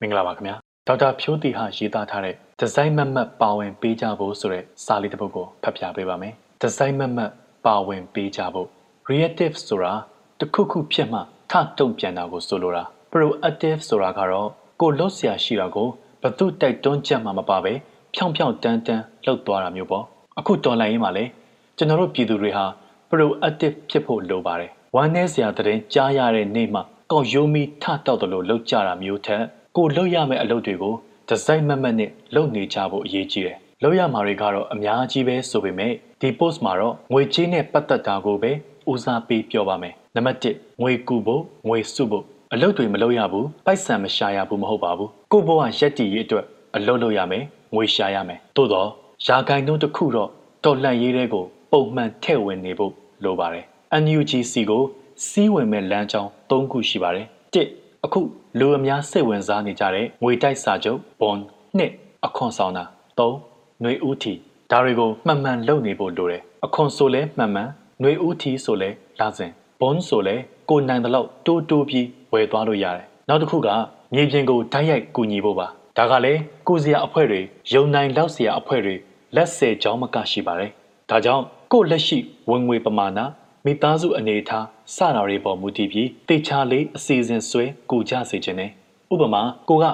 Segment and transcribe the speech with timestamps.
[0.00, 7.30] မင်္ဂလာပါခင်ဗျာဒေါက်တာဖြိုးတီဟာရေးသားထားတဲ့ဒီဇိုင်းမတ်မတ်ပါဝင်ပေးကြဖို့ဆိုတဲ့စာလေးတစ်ပုဒ်ကိုဖတ်ပြပေးပါမယ်ဒီဇိုင်းမတ်မတ်
[7.66, 8.68] ပါဝင်ပေးကြဖို့
[9.10, 9.92] reactive ဆိုတာ
[10.40, 11.20] တစ်ခုခုဖြစ်မှ
[11.50, 12.82] ထတုံ့ပြန်တာကိုဆိုလိုတာ
[13.12, 14.48] proactive ဆိုတာကတော့
[14.80, 15.88] ကိုလှုပ်ရှားရှိတာကို
[16.22, 17.72] ဘသူတိုက်တွန်းချက်မှမပါပဲ
[18.14, 20.04] ဖြောင်ဖြောင်တန်းတန်းလှုပ်သွားတာမျိုးပေါ့
[20.38, 21.24] အခုတော်လိုင်းရေးမှာလဲ
[21.76, 22.64] ကျွန်တော်တို့ပြည်သူတွေဟာ
[23.10, 26.80] proactive ဖြစ်ဖို့လိုပါတယ်ဝမ်းနည်းစရာတဲ့ကြားရတဲ့နေ့မှ
[27.12, 29.44] ကောက်ရိုးမီထတောက်တယ်လို့လှုပ်ကြတာမျိုးထက်
[29.76, 30.94] ကိုလှုပ်ရမယ့်အလုပ်တွေကို
[31.28, 38.50] ဒီဇိုင်းမတ်မတ်နဲ့လုပ်နေကြဖို့အရေးကြီးတယ်။လုပ်ရမှာတွေကတော့အများကြီးပဲဆိုပေမဲ့ဒီ post မှာတော့ငွေကြေးနဲ့ပတ်သက်တာကိုပဲ
[38.90, 46.44] ဦးစားပေးပြောပါမယ်။နံပါတ်1ငွေကူဖို့ငွေစုဖို့အလုပ်တွေမလုပ်ရဘူးပိုက်ဆံမရှာရဘူးမဟုတ်ပါဘူး။ကိုဘဝရက်တည်ရေးအတွက်
[46.76, 48.88] အလုပ်လုပ်ရမယ်ငွေရှာရမယ်။သို့တော့
[49.26, 50.30] ယာကိုင်နှုန်းတစ်ခုတော့
[50.64, 52.92] တော်လှန်ရေးတဲ့ကိုပုံမှန်ထည့်ဝင်နေဖို့
[53.24, 53.64] လိုပါတယ်။
[54.02, 54.82] NUGC ကို
[55.28, 58.21] စီးဝင်မဲ့လမ်းကြောင်း၃ခုရှိပါတယ်။၁ အခု
[58.59, 61.41] လူအများစိတ်ဝင်စားနေကြတဲ့ငွေတိုက်စာချုပ် bond
[61.77, 61.91] နှစ်
[62.25, 62.83] အခွန်ဆောင်တာ
[63.19, 63.31] ၃
[63.81, 64.33] ຫນွေဦးထီ
[64.71, 67.69] ဒါတွေကိုမှန်မှန်လုပ်နေဖို့လိုတယ်အခွန်ဆိုလဲမှန်မှန်
[68.01, 70.35] ຫນွေဦးထီဆိုလဲလာစဉ် bond ဆိုလဲ
[70.69, 73.69] ကိုနိုင်တဲ့လောက်တိုးတိုးပြီးဝယ်သွားလို့ရတယ်နောက်တစ်ခုက
[74.13, 77.41] မြေပြင်ကိုတိုက်ရိုက်ကူညီဖို့ပါဒါကလည်းကိုစရာအဖွဲ့တွေ
[77.73, 78.95] ယုံနိုင်လောက်စရာအဖွဲ့တွေ
[79.35, 80.71] လက်ဆယ်ကြောင်းမကရှိပါတယ်
[81.09, 82.17] ဒါကြောင့်ကိုလက်ရှိ
[82.49, 83.19] ဝင်ငွေပမာဏ
[83.66, 88.70] မိသားစုအနေအထားစတာတွေပေါ်မူတည်ပြီးတေချာလေးအစီအစဉ်ဆွဲကူကြစေခြင်းနဲ့
[89.12, 89.84] ဥပမာကိုက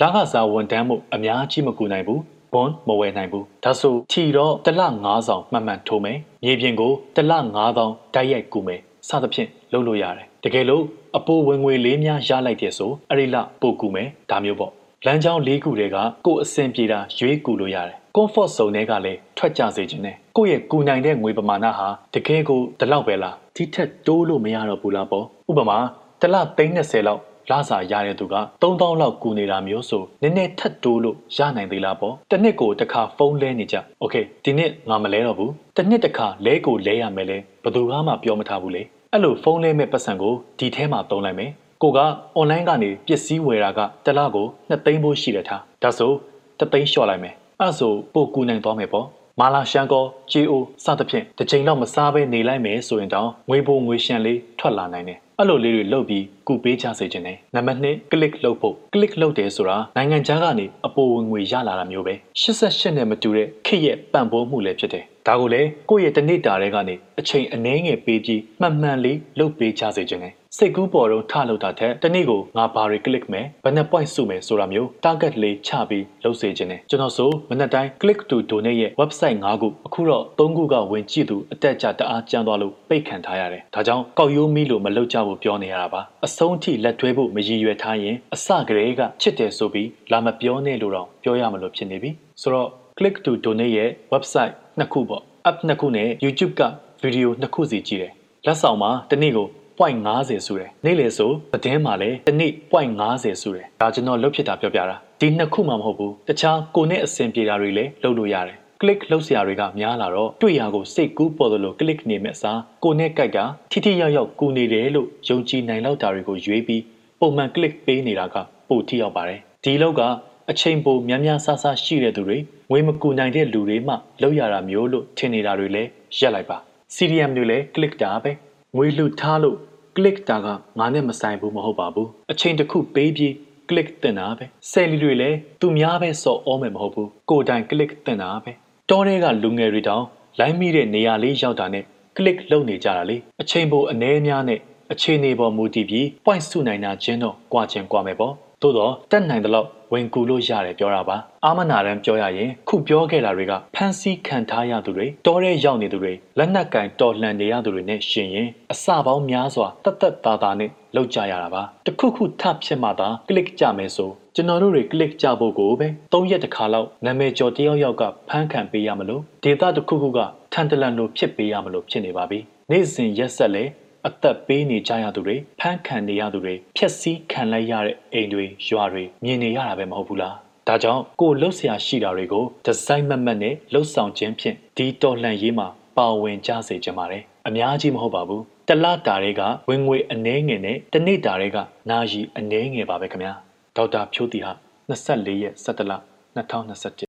[0.00, 2.20] လာခစားဝန်တန်းမှုအများကြီးမကူနိုင်ဘူး
[2.52, 10.84] ဘွန်မဝယ်နိုင်ဘူးဒါဆိုထီတော့တစ်လ9ဆောင်မှတ်မှန်ထိုးမယ်မြေပြင်ကိုတစ်လ9ဆောင်တိုက်ရိုက်ကူမယ်စသဖြင့်လုပ်လို့ရတယ်တကယ်လို့
[11.16, 14.72] အပိုဝင်ငွေလေးများရလိုက်တဲ့ဆိုအဲ့ဒီလပို့ကူမယ်ဒါမျိုးပေါ့
[15.05, 25.77] လမ်းကြောင်း၄ခုတည်းကကိုယ်အဆင်ပြေတာရွေးကူလို့ရတယ် comfort zone တွေကလည်းထွက်ကြစေခြင်းနဲ့ကိုယ့်ရဲ့ကူနိုင်တဲ့ငွေပမာဏဟာတကယ်ကိုဒီလောက်ပဲလားဒီထက်တိုးလို့မရတော့ဘူးလားပေါ့ဥပမာ
[26.21, 26.35] တစ်လ
[26.73, 27.21] 30လောက်
[27.51, 41.51] လစာရတဲ့သူက3000လောက်ကူနေတာမျိုးဆိုနည်းနည်းထပ်တိုးလို့ရနိုင်သေးလားပေါ့တစ်နှစ်ကိုတစ်ခါဖုန်းလဲနေကြโอเคဒီနှစ်ငါမလဲတော့ဘူးတစ်နှစ်တစ်ခါလဲကိုလဲရမယ်လဲဘယ်သူမှပြောမထားဘူးလေအဲ့လိုဖုန်းလဲမဲ့ပတ်စံကိုဒီထဲမှာသုံးလိုက်မယ်
[41.82, 41.98] ကိုက
[42.36, 46.12] အွန်လိုင်းကနေပစ္စည်းဝယ်တာကတစ်လကို2သိန်းဖို့ရှိတယ်ထားဒါဆို
[46.58, 49.06] 3သိန်းလျှော့လိုက်မယ်အဲ့ဆိုပို့ကူနိုင်သွားမယ်ပေါ့
[49.40, 78.90] မာလာရှန်ကောဂျီအိုစသဖြင့်တစ်ချိန်တော့မစားဘဲနေလိုက်မယ်ဆိုရင်တောင်ငွေပိုငွေရှန်လေးထွက်လာနိုင်တယ်အဲ့လိုလေးတွေလုပ်ပြီး ကုပေးချစေခြင်းနဲ့နံပါတ်2 click လုပ်ဖို့ click လုပ်တယ်ဆိုတာနိုင်ငံခြားကနေအပေါ်ဝင်ငွေရလာတာမျိုးပဲ88နဲ့မတူတဲ့ခက်ရဲ့ပံ့ပိုးမှုလည်းဖြစ်တယ်ဒါကိုလည်းကိုယ့်ရဲ့တနေ့တာတွေကနေအချိန်အနည်းငယ်ပေးပြီးမှန်မှန်လေးလုပ်ပေးချစေခြင်းနဲ့စိတ်ကူးပေါ်တော့ထလုပ်တာထက်တနေ့ကိုငါဘာတွေ click မယ်ဘယ်နှ point စုမယ်ဆိုတာမျိုး target လေးချပြီးလုပ်စေခြင်းနဲ့ကျွန်တော်ဆိုမနက်တိုင်း click to donate ရဲ့
[79.00, 92.10] website ၅ခုအခုတော့၃ခုကဝင်ကြည့်သူအတက်ကြတအားကျန်းသွားလို့ပိတ်ခံထားရတယ်ဒါကြောင့်ကောက်ရိုးမီလို့မလုပ်ကြဘူးပြောနေရတာပါအဆုံးထိလက်တွဲဖို့မရည်ရွယ်ထားရင်အစကတည်းကချစ်တယ်ဆိုပြီးလာမပြောနဲ့လို့တော့ပြောရမလို့ဖြစ်နေပြီ
[92.40, 96.62] ဆိုတော့ click to donate ရဲ့ website နှစ်ခုပေါ့ app နှစ်ခုနဲ့ YouTube က
[97.02, 98.12] ဗီဒီယိုနှစ်ခုစီကြည့်တယ်
[98.46, 99.46] လက်ဆောင်မှာတစ်နေ့ကို
[99.78, 113.38] point 50ဆိုတယ်နေ့လေဆိုသတင်းမှာလည်းတစ်နေ့ point 50ဆိုတယ်ဒါကျွန်တော်လုပ်ဖြစ်တာပြောပြတာဒီနှစ်ခုမှမဟုတ်ဘူးတခြားကိုနဲ့အဆင်ပြေတာတွေလည်းလုပ်လို့ရတယ် click လုပ်စရာတွေကများလာတော့တွေ့ရကိုစိတ်ကူးပေါ်သလို click နေမဲ့အစားကိုနဲ့ကြိုက်က
[113.70, 116.82] ထိထိရောက်ရောက်ကူနေတယ်လို့ယုံကြည်နိုင်လောက်တာတွေကိုရွေးပြီး
[117.20, 118.36] ပုံမှန် click ပေးနေတာက
[118.68, 120.02] ပိုထိရောက်ပါတယ်ဒီလောက်က
[120.50, 122.38] အချိန်ပိုများများဆဆရှိတဲ့သူတွေ
[122.70, 125.88] ငွေမကူနိုင်တဲ့လူတွေမှလောက်ရတာမျိုးလို့ထင်နေတာတွေလည်း
[126.18, 126.58] ရက်လိုက်ပါ
[126.96, 128.30] CDM တွေလည်း click တာပဲ
[128.76, 129.56] ငွေလှူထားလို့
[129.96, 130.46] click တာက
[130.78, 133.32] ငါနဲ့မဆိုင်ဘူးမဟုတ်ပါဘူးအချိန်တစ်ခုပေးပြီး
[133.70, 138.52] click တင်တာပဲဆယ်လီတွေလည်းသူများပဲစော်ဩမယ်မဟုတ်ဘူးကိုတိုင် click တင်တာပဲ
[138.90, 140.04] တောထဲကလူငယ်တွေတောင်
[140.38, 141.84] လိုင်းမိတဲ့နေရာလေးရောက်တာနဲ့
[142.16, 144.58] click လုပ်နေကြတာလေအချိန်ပိုအနည်းများနဲ့
[144.92, 148.32] အခြေအနေပေါ်မူတည်ပြီး point စုနိုင်တာချင်းတော့ကြွားချင်းကြွားမယ်ပေါ့
[148.62, 170.18] သို့တော့တက်နိုင်တဲ့လောက် ဝင်ကူလို့ရတယ်ပြောတာပါအာမနာရန်ပြောရရင်ခုပြောခဲ့တာတွေကဖန်စီခံထားရသူတွေတောထဲရောက်နေသူတွေလက်နက်ကင်တော်လှန်နေရသူတွေနဲ့ရှင်ရင်အစပေါင်းများစွာတသက်တာတာနဲ့လောက်ကြရတာပါတခုခုထဖြစ်မှသာ click ကြမယ်ဆိုကျွန်တော်တို့တွေ click ကြဖို့ကိုပဲ၃ရက်တခါလောက်နာမည်ကျော်တယောက်ယောက်ကဖမ်းခံပေးရမလို့ဒေတာတစ်ခုခုက
[170.52, 172.38] ထန်တလန်လိုဖြစ်ပေးရမလို့ဖြစ်နေပါပြီ
[172.70, 173.64] နေ့စဉ်ရက်ဆက်လဲ
[174.08, 180.34] အသက်ပေးနေကြရသူတွေဖမ်းခံနေရသူတွေဖျက်ဆီးခံလိုက်ရတဲ့အိမ်တွေရွာတွေမြင်နေရတာပဲမဟုတ်ဘူးလား
[180.68, 191.58] ဒါကြောင့်ကိုလှုပ်ဆရာရှိတာတွေကိုဒီဇိုင်းမတ်မတ်နဲ့လှုပ်ဆောင်ခြင်းဖြင့်ဒီတော်လှန်ရေးမှာပါဝင်ကြစေချင်ပါတယ်အများကြီးမဟုတ်ပါဘူးတလတာတွေကဝင်ငွေအနှဲငယ်နဲ့တနေ့တာတွေက
[191.90, 193.32] နာရီအနှဲငယ်ပါပဲခင်ဗျာ
[193.76, 194.52] ဒေါက်တာဖြိုးတီဟာ
[194.90, 195.92] 24ရက်17လ
[196.36, 197.00] 2021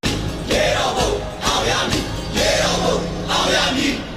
[0.51, 1.09] ရေတော်ဘုံ
[1.45, 2.05] အောင်ရမည်
[2.37, 2.95] ရေတော်ဘုံ
[3.31, 4.10] အောင်ရမည်